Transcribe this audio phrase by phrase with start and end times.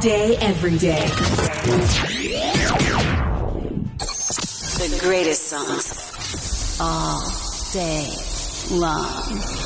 [0.00, 1.06] day, every day.
[4.78, 7.20] The greatest songs all
[7.72, 8.08] day
[8.70, 9.59] long.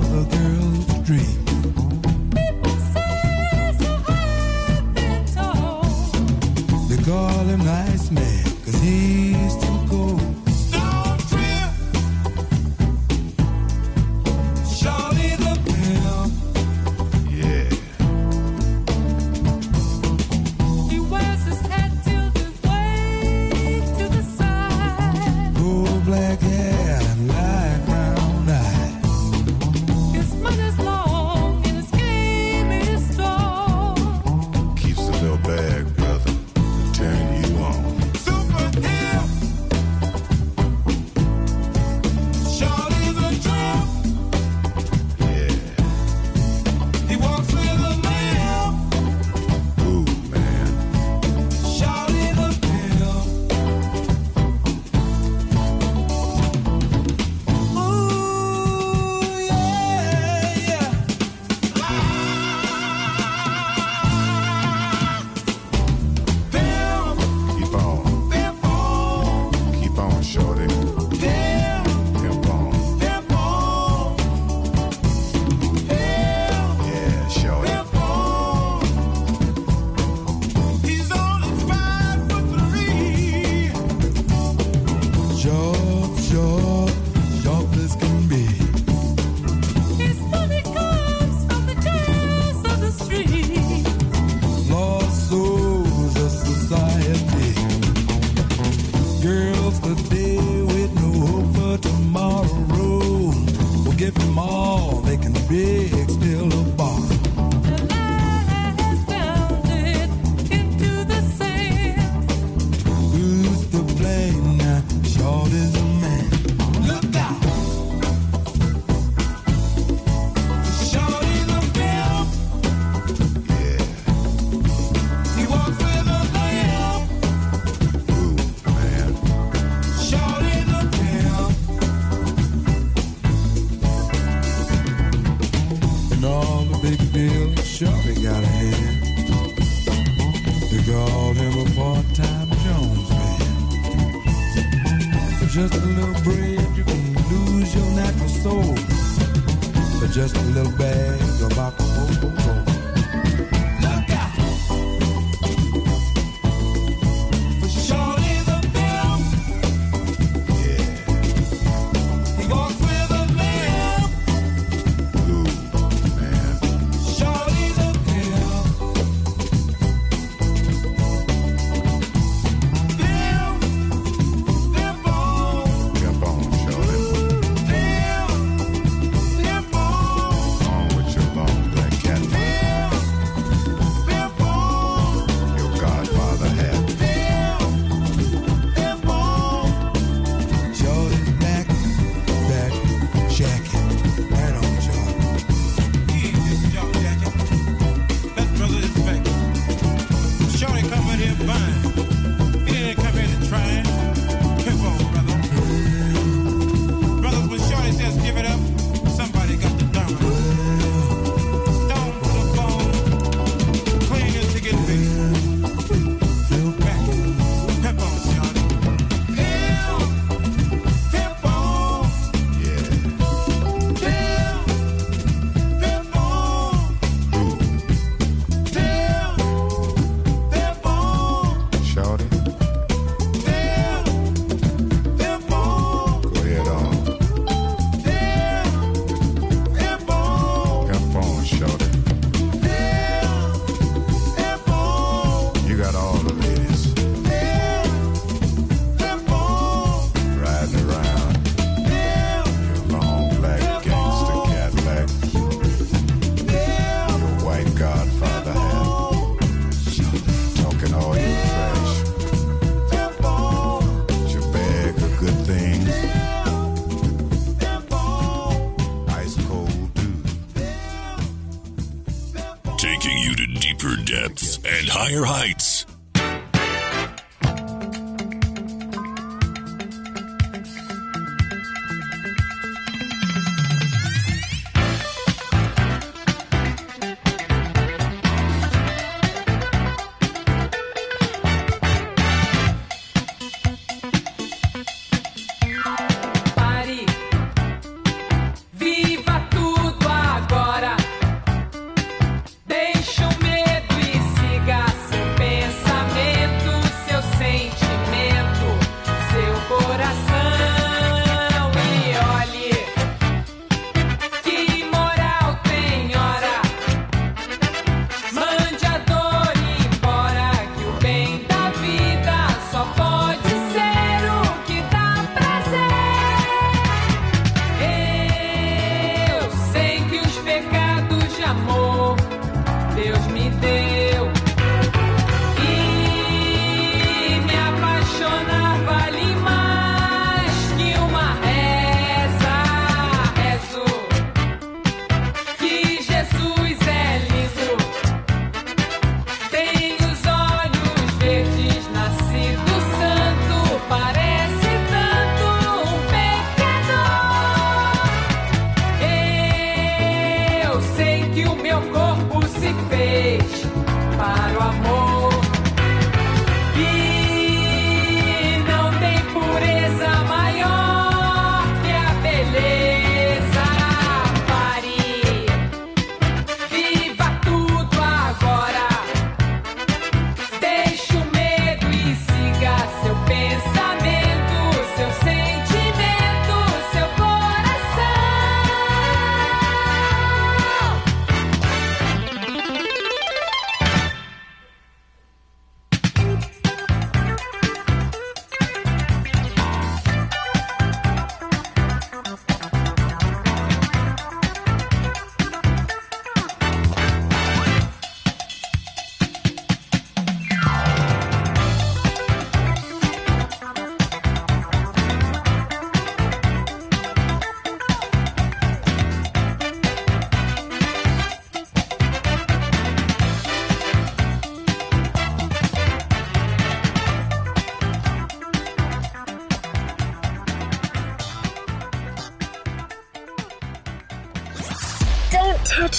[0.00, 1.47] the girl's dream.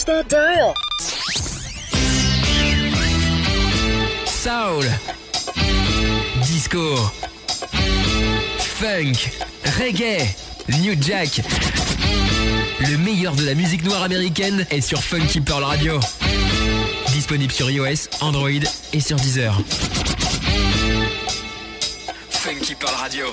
[0.10, 0.74] de deux.
[4.26, 4.86] Soul.
[6.42, 6.96] Disco.
[8.58, 9.30] Funk.
[9.78, 10.26] Reggae.
[10.80, 11.42] New Jack.
[12.80, 16.00] Le meilleur de la musique noire américaine est sur Funky Pearl Radio.
[17.14, 18.50] Disponible sur iOS, Android
[18.94, 19.62] et sur Deezer.
[22.30, 23.28] Funky Pearl Radio.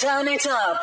[0.00, 0.77] Turn it up?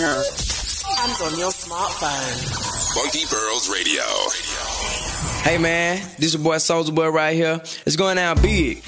[0.00, 2.94] speaker and on your smartphone.
[2.94, 4.02] Funky Pearls Radio.
[5.42, 7.60] Hey man, this is your boy Soulja Boy right here.
[7.86, 8.82] It's going out big.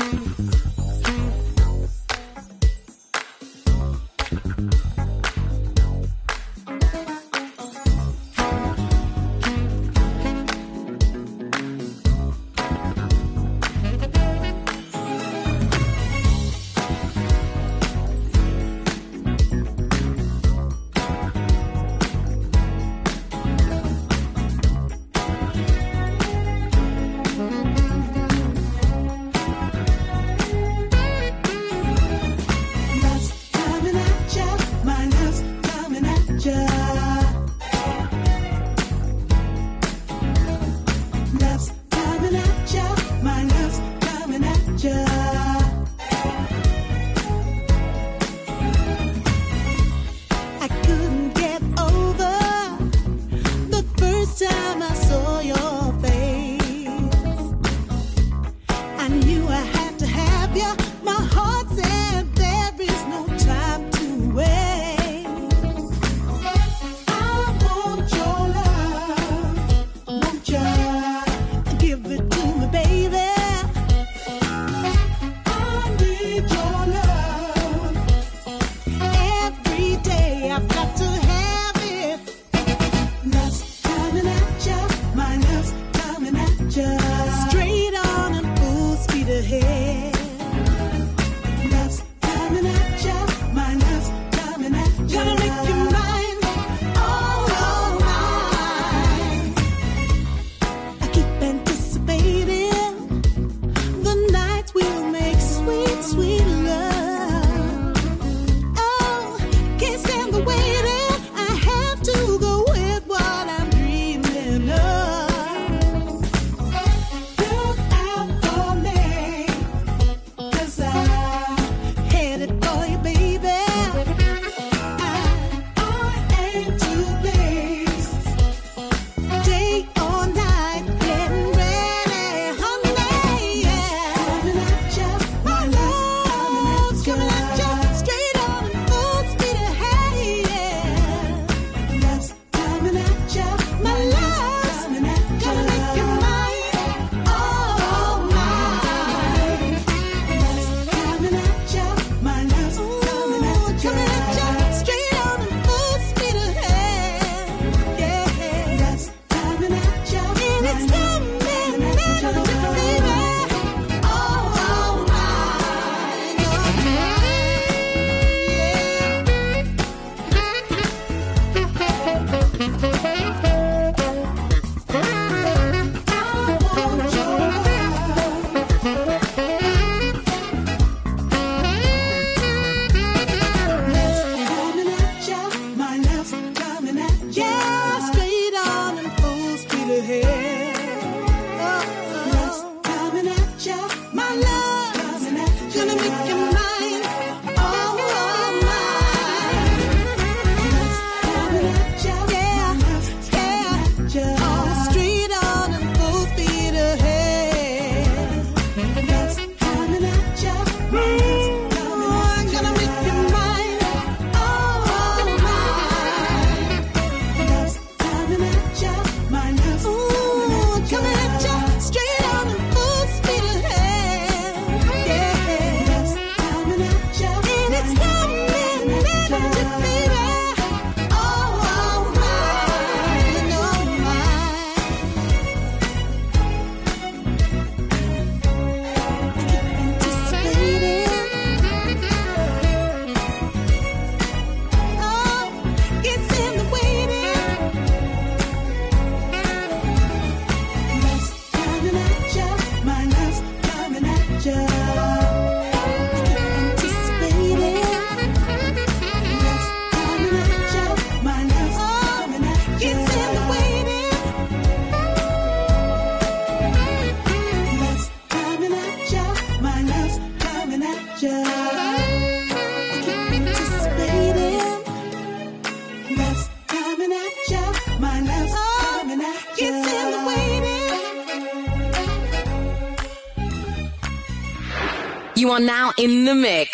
[285.53, 286.71] are now in the mix.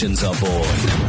[0.00, 1.07] Legends are born.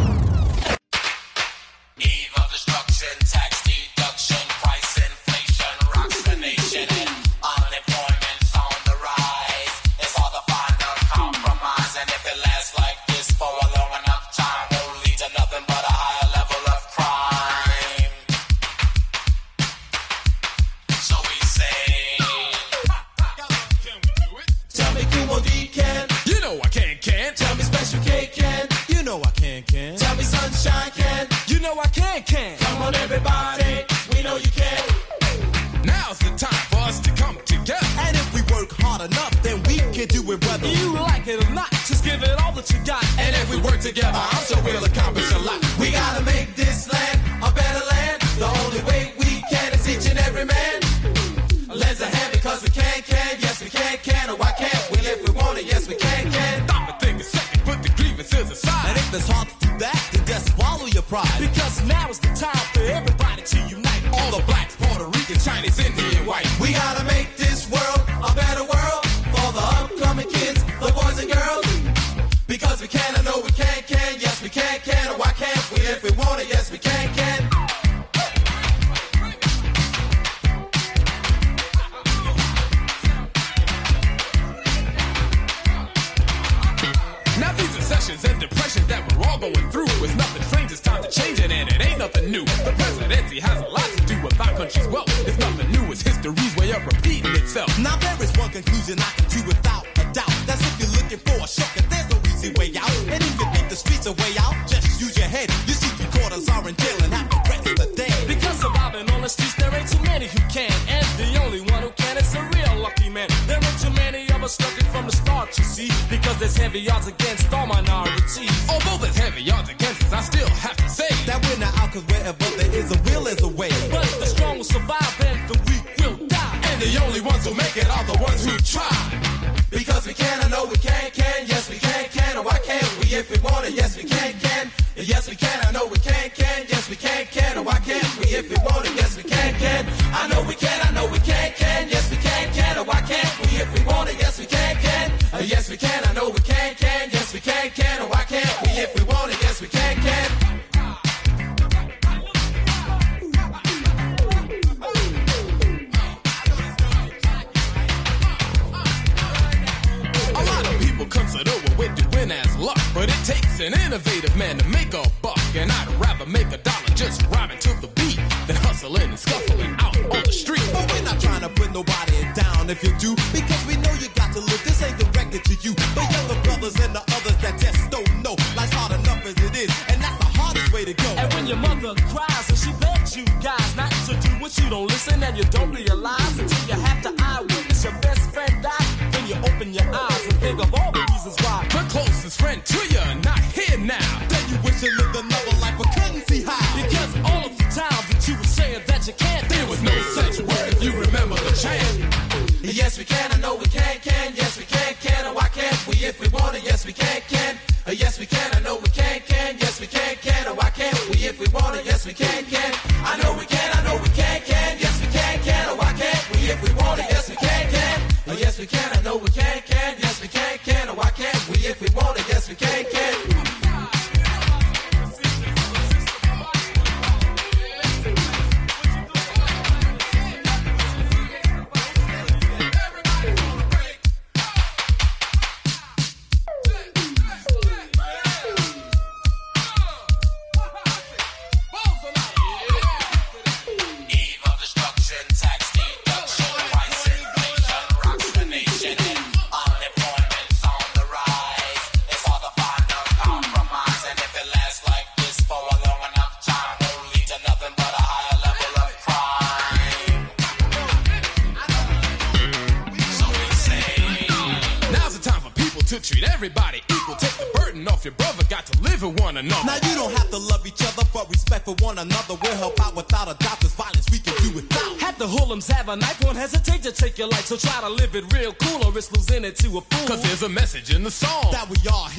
[277.45, 280.07] so try to live it real cool or it's losing it to a fool.
[280.07, 282.18] Cause there's a message in the song that we all hear.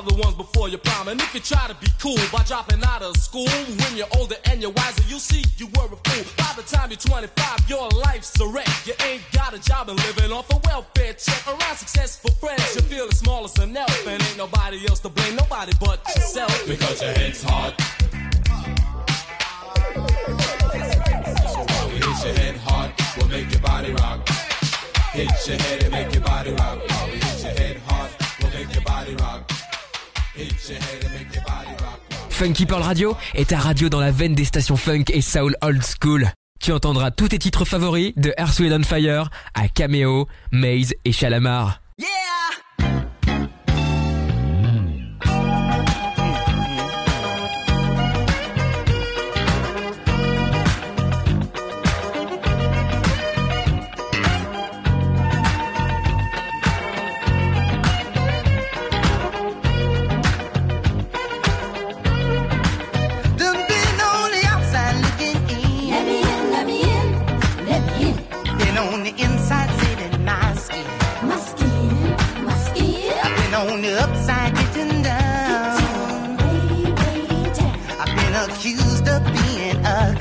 [0.00, 1.08] are the ones before your prime.
[1.08, 2.19] And if you try to be cool,
[32.60, 35.82] Funky Pearl Radio est ta radio dans la veine des stations funk et soul old
[35.82, 36.28] school.
[36.60, 41.80] Tu entendras tous tes titres favoris de Earth, Wind Fire à Cameo, Maze et Chalamar.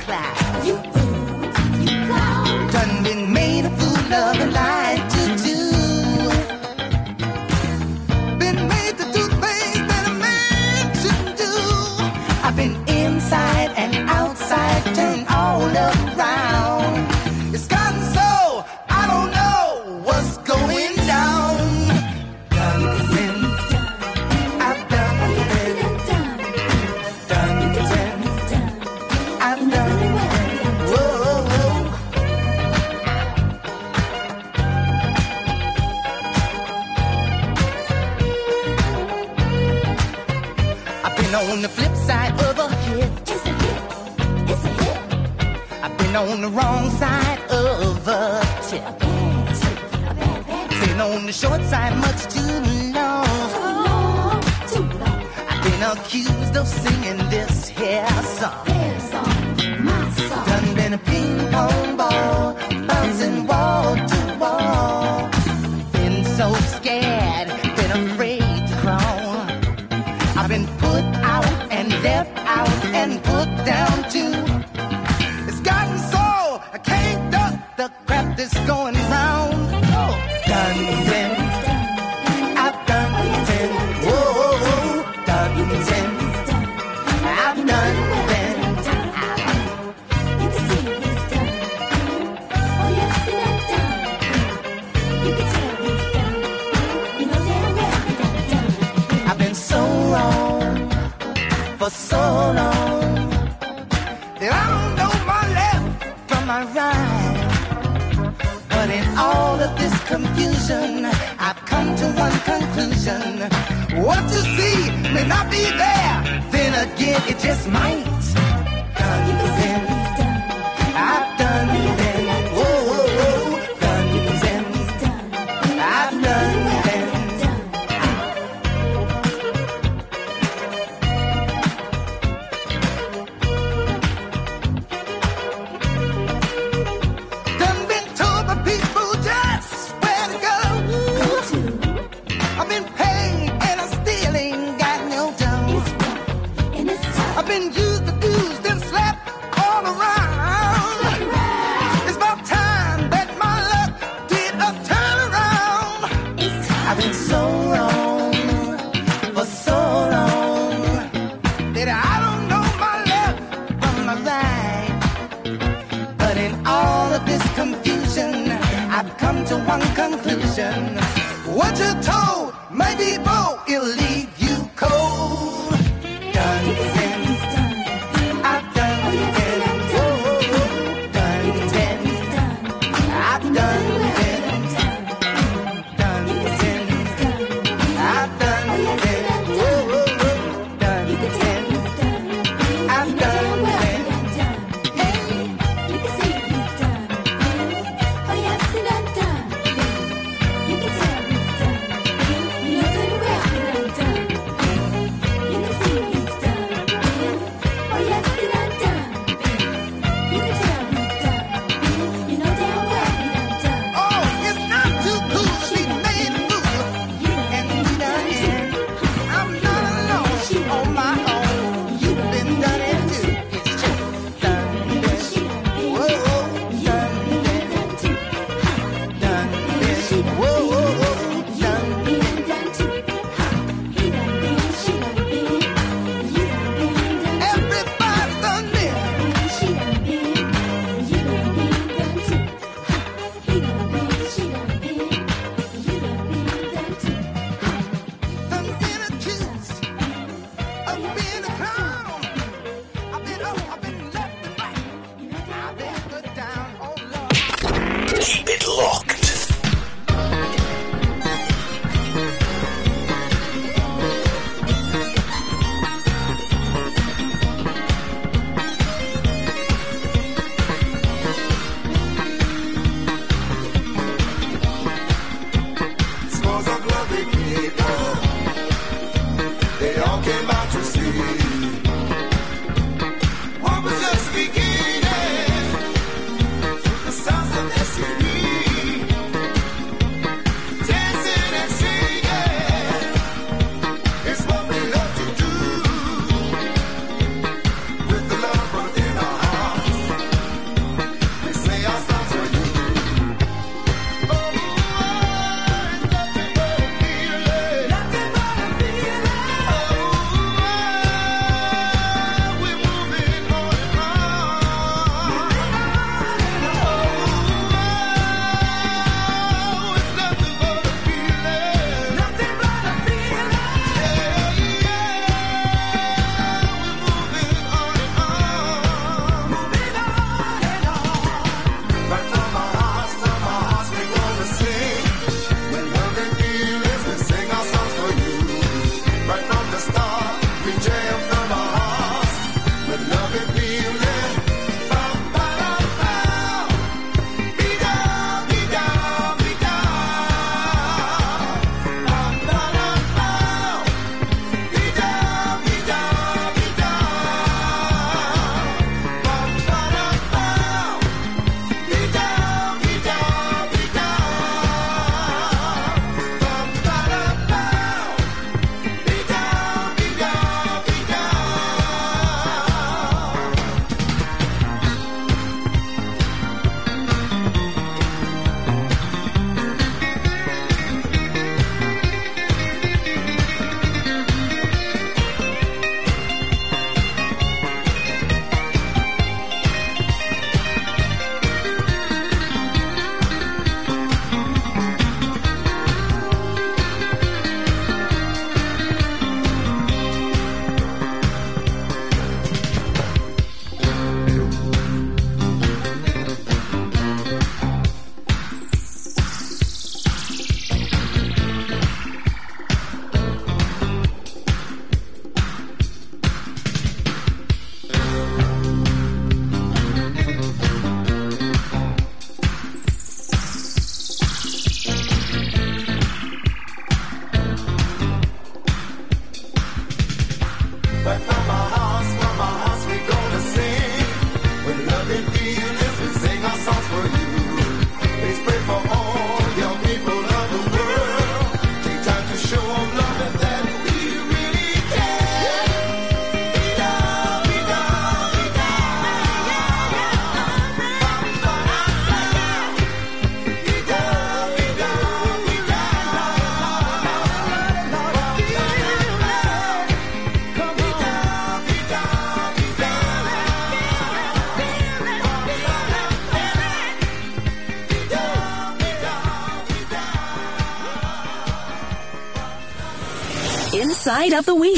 [0.10, 0.49] back.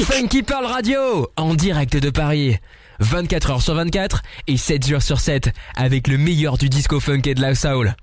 [0.06, 2.58] Funky Pearl Radio, en direct de Paris.
[3.00, 7.42] 24h sur 24 et 7h sur 7 avec le meilleur du disco funk et de
[7.42, 7.96] la soul.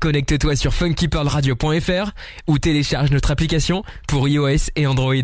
[0.00, 2.10] Connecte-toi sur funkypearlradio.fr
[2.48, 5.14] ou télécharge notre application pour iOS et Android.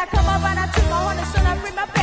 [0.00, 1.99] I come up and I took my horn and son, I bring my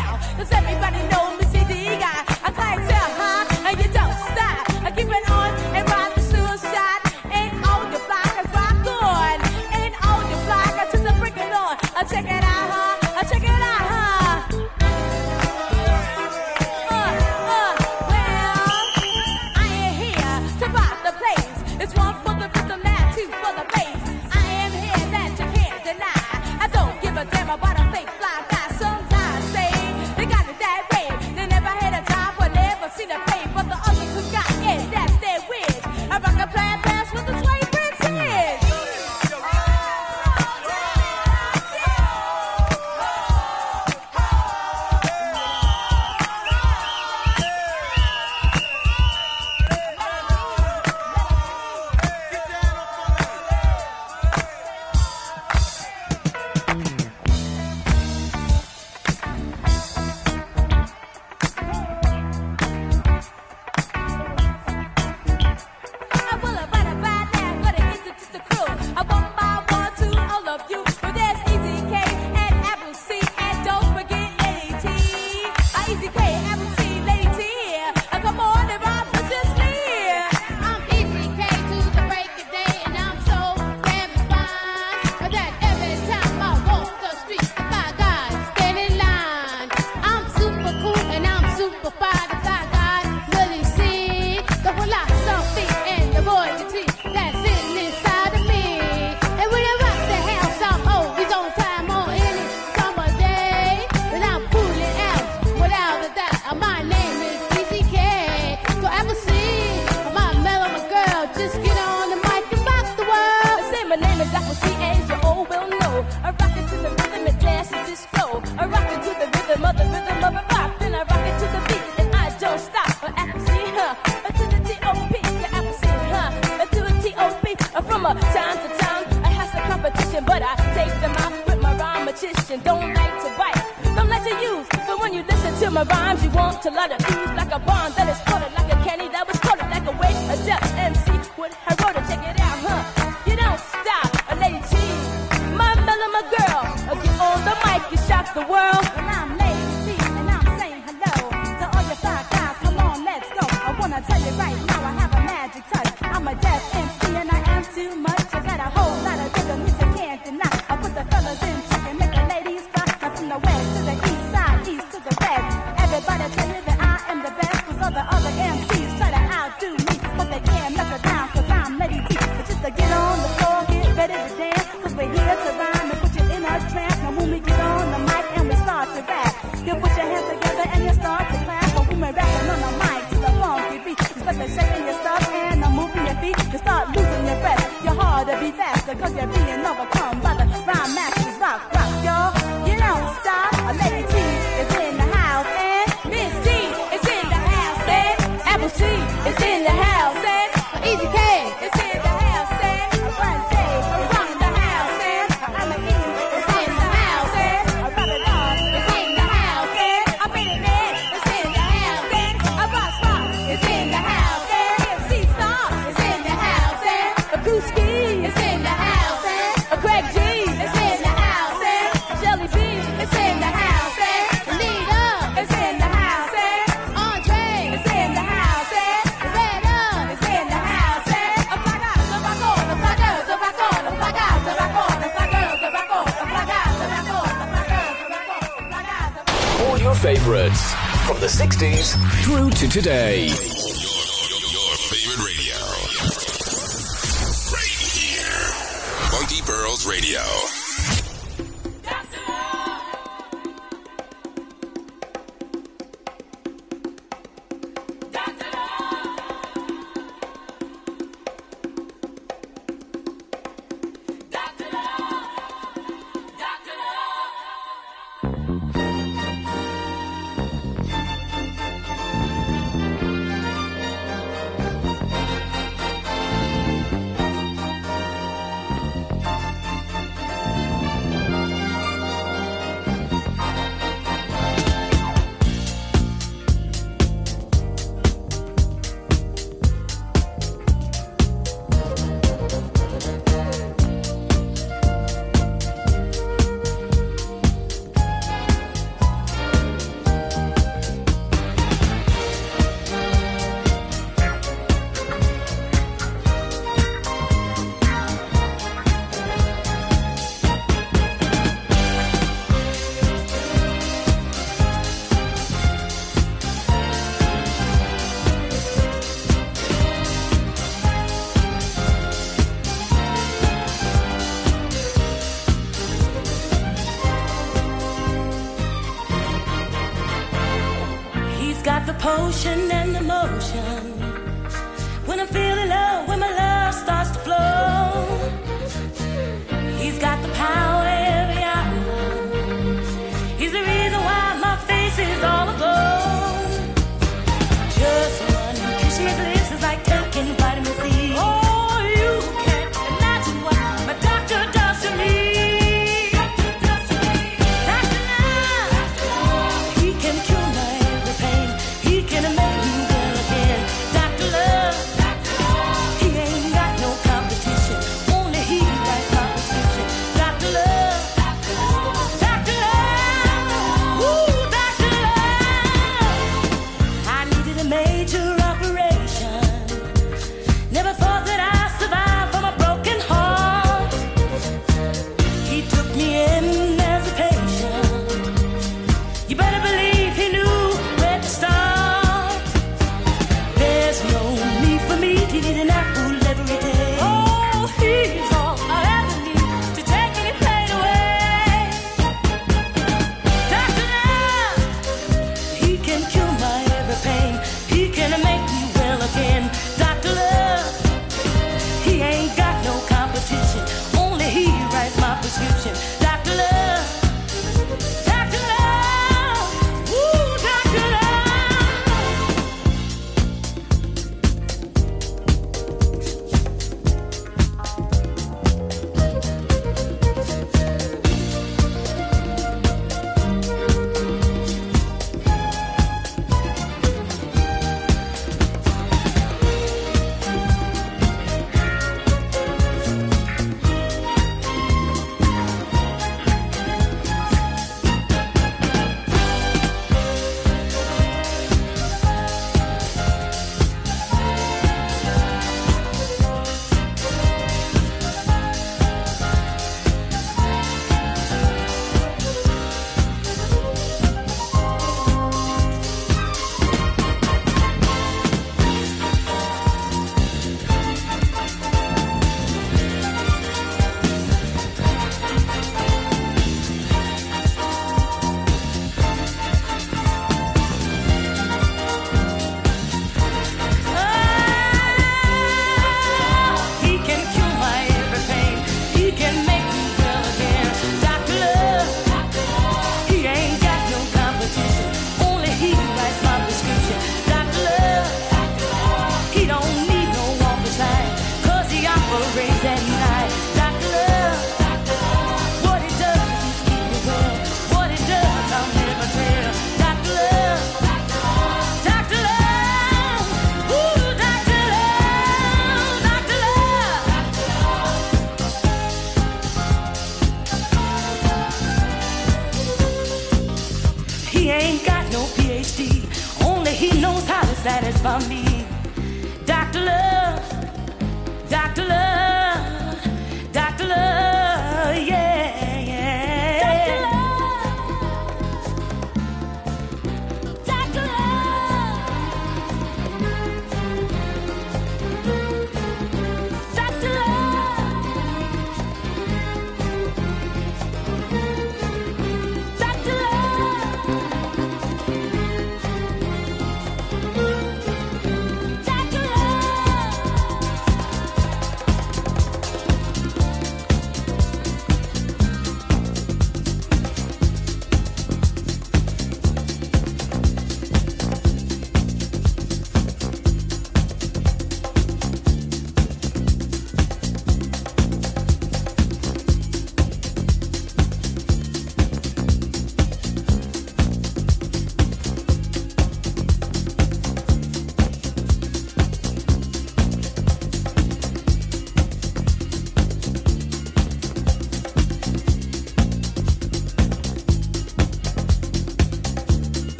[242.27, 243.56] through to today.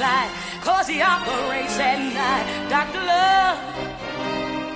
[0.00, 0.30] No
[0.60, 2.46] cause he operates at night.
[2.68, 3.02] Dr.
[3.02, 3.58] Love,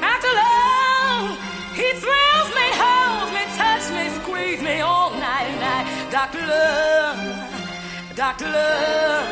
[0.01, 0.33] Dr.
[0.43, 1.39] Love,
[1.75, 5.87] he thrills me, holds me, touches me, squeezes me all night and night.
[6.11, 6.45] Dr.
[6.47, 7.19] Love,
[8.17, 8.49] Dr.
[8.51, 9.29] Love,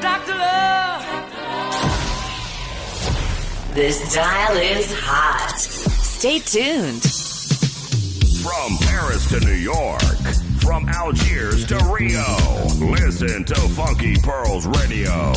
[0.00, 0.34] Dr.
[0.34, 0.74] Love.
[3.74, 5.58] This dial is hot.
[5.58, 7.02] Stay tuned.
[8.42, 10.02] From Paris to New York,
[10.64, 12.24] from Algiers to Rio,
[12.94, 15.32] listen to Funky Pearls Radio.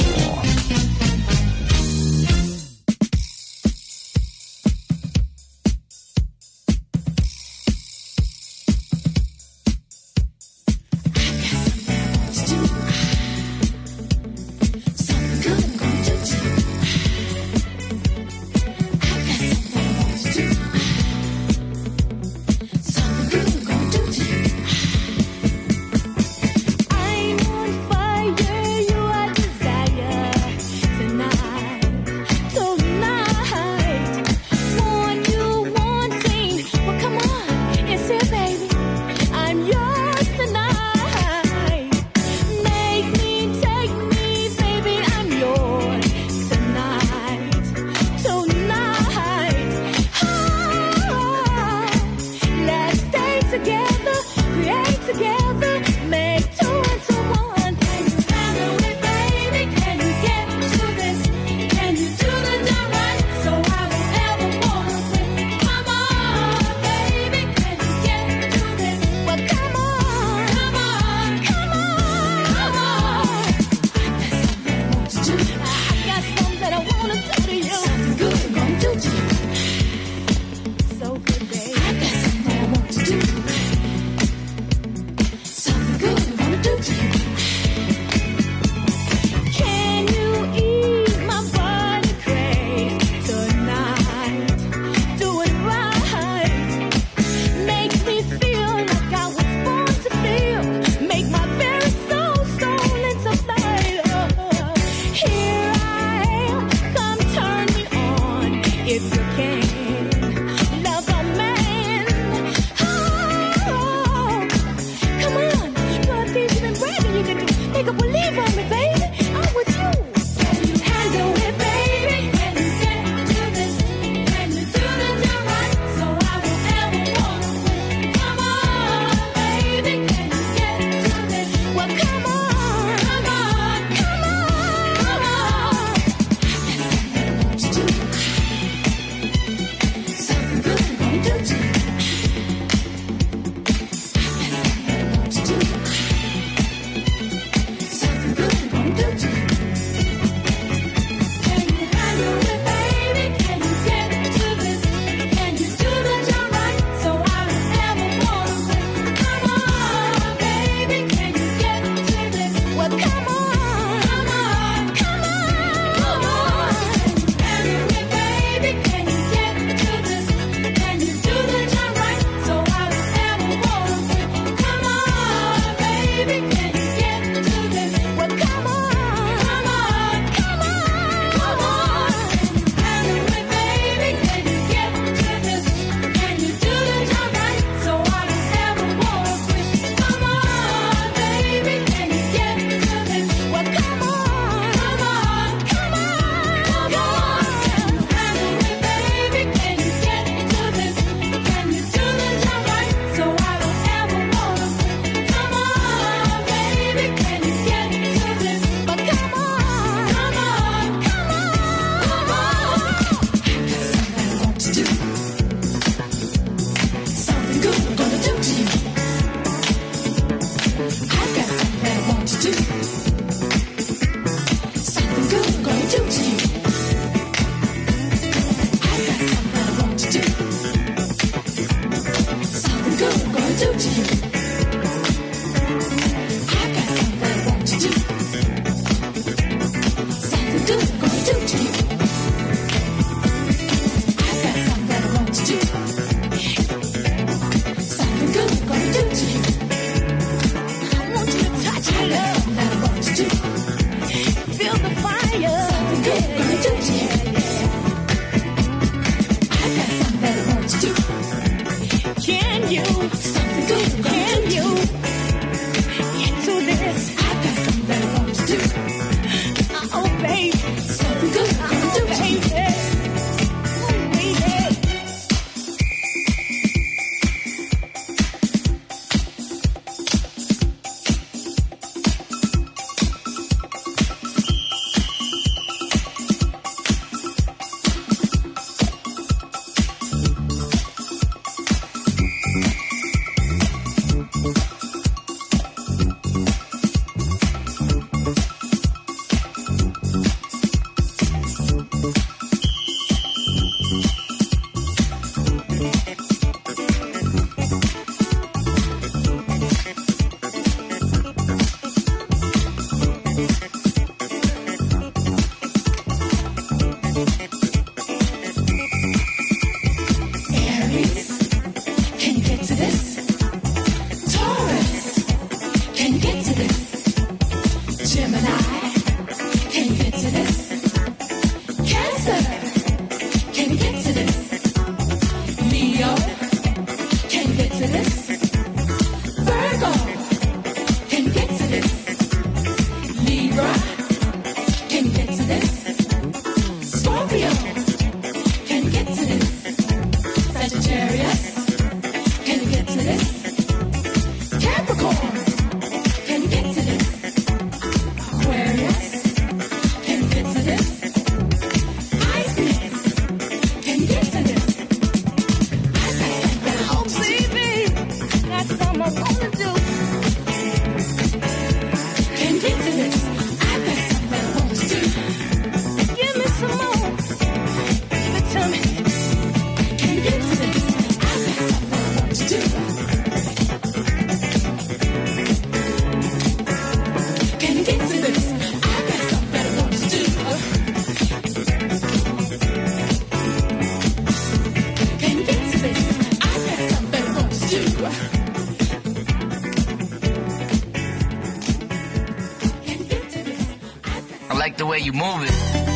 [404.58, 405.87] like the way you move it.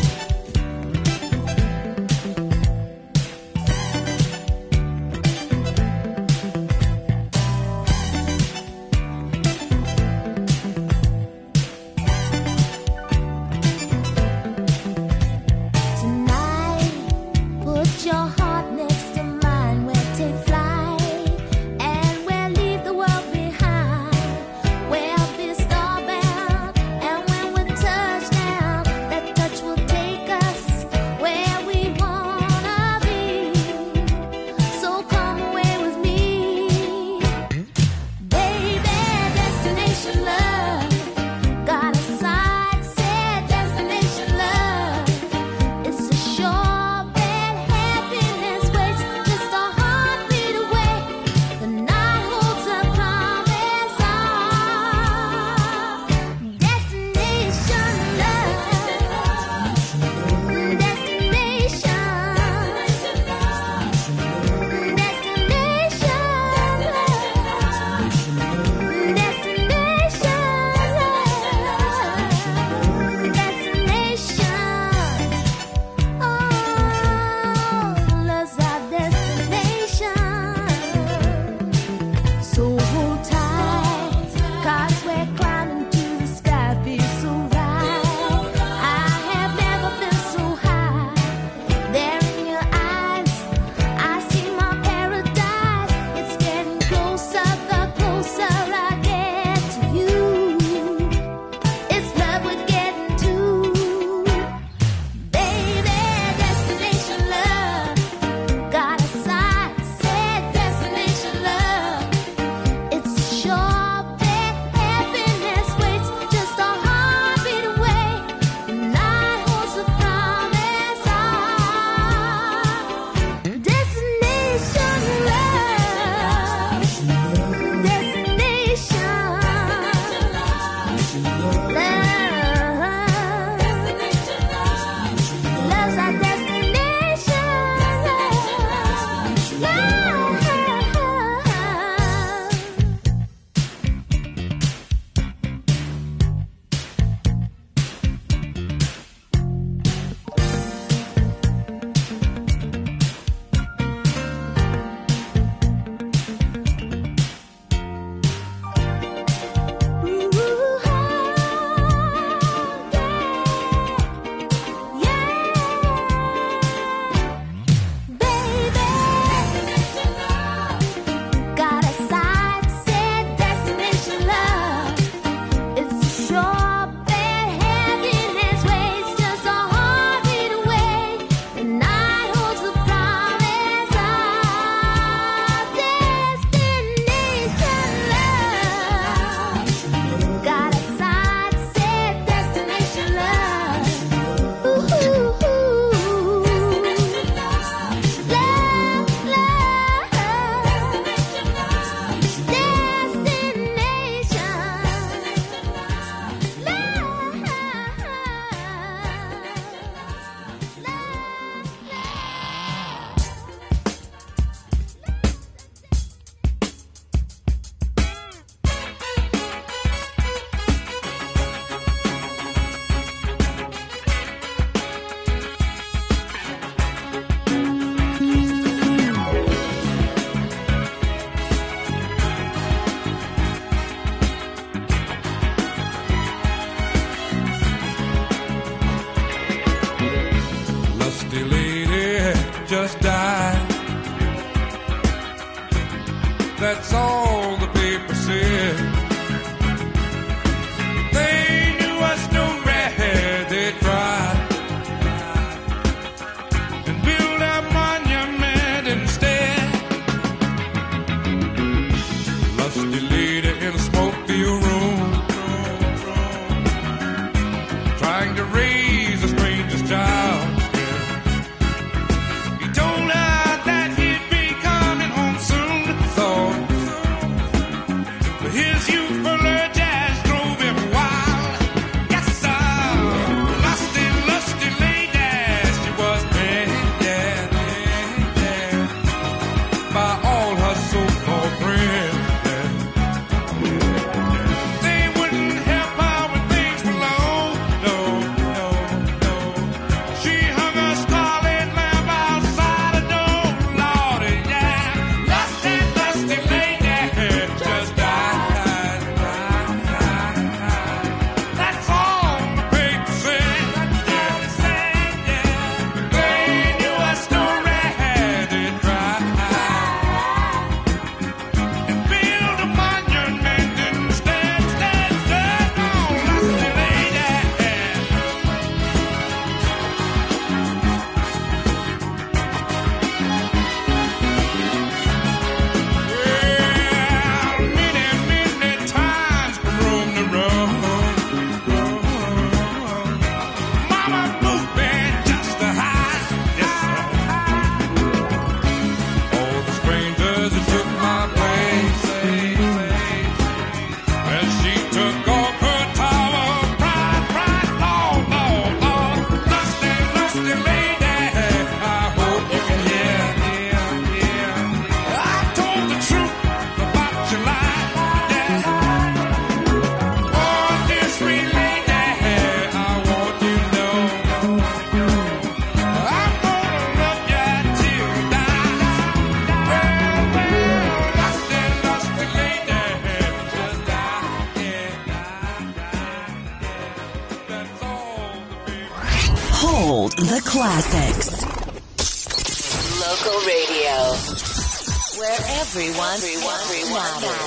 [395.73, 397.40] Where everyone, everyone,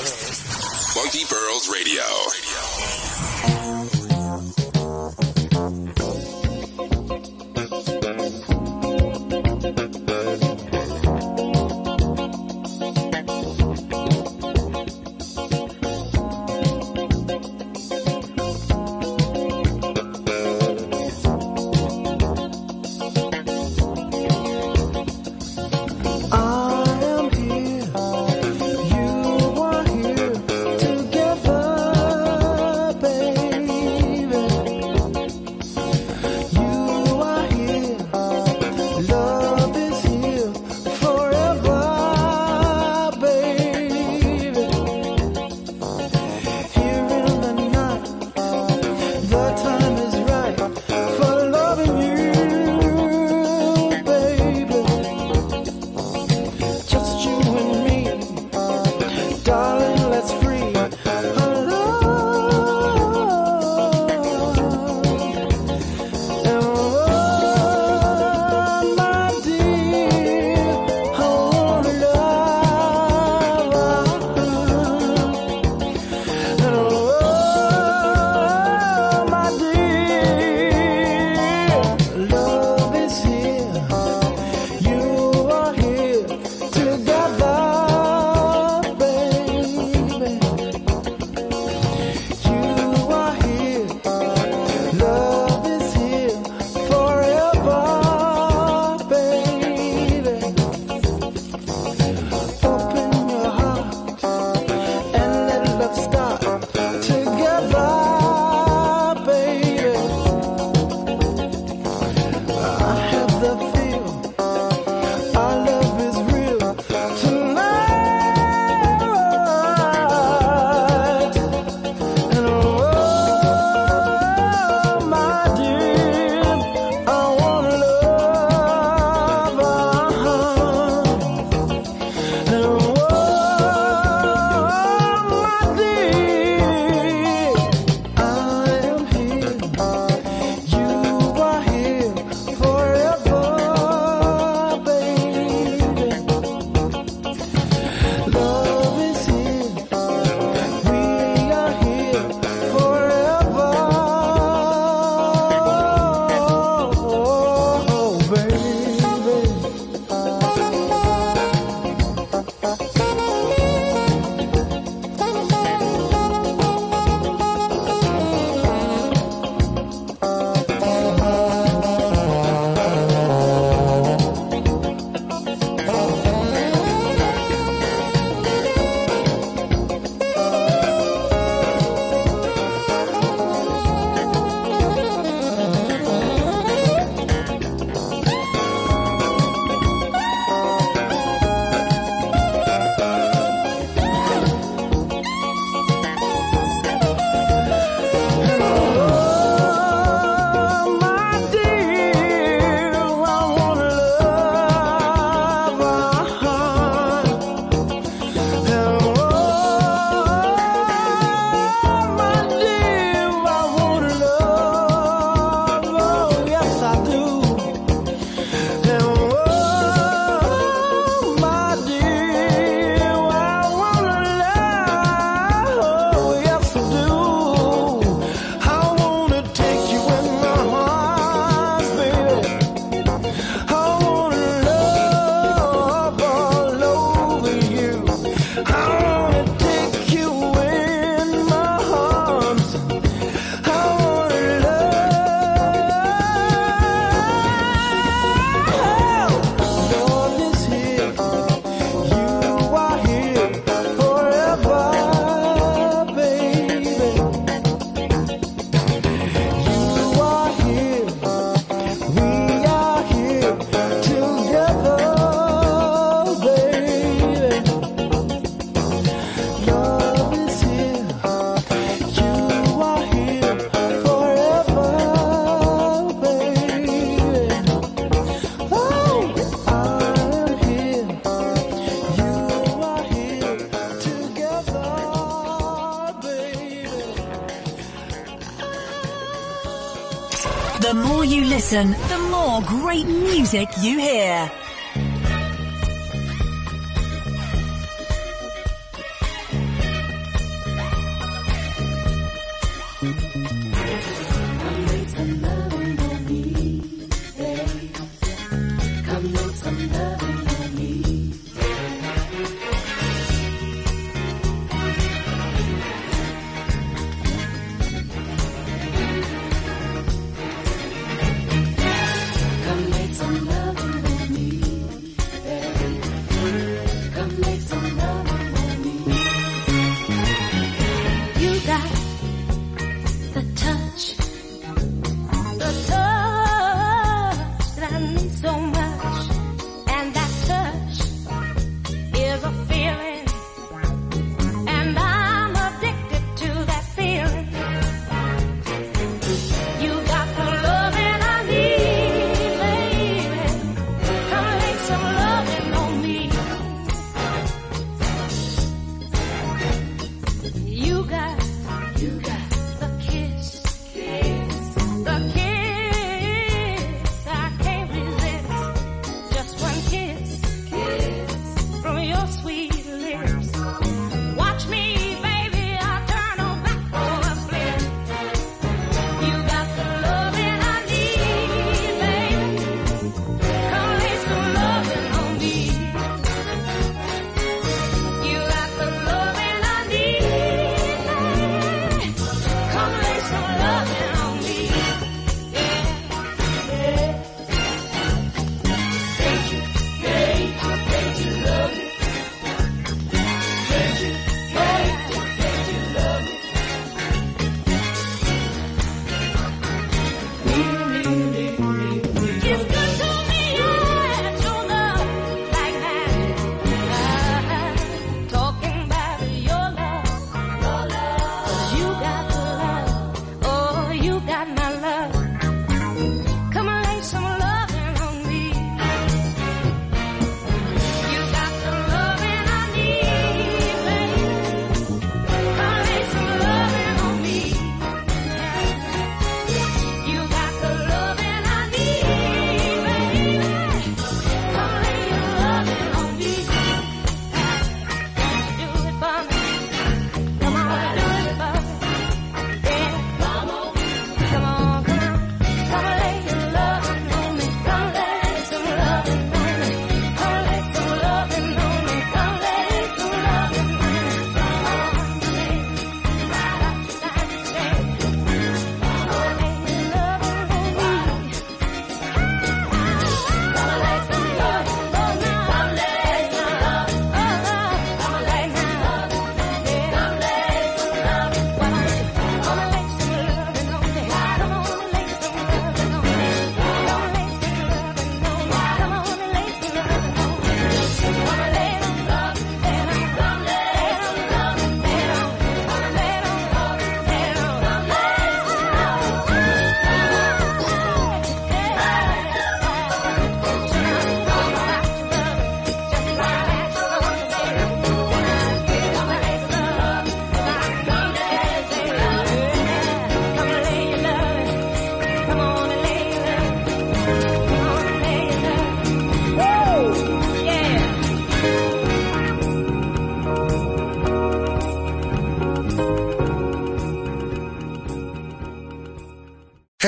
[291.83, 294.64] the more great music you hear.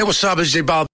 [0.06, 0.38] Hey, what's up?
[0.38, 0.85] It's J Balvin.